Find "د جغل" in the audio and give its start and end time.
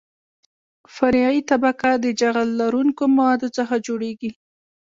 2.03-2.49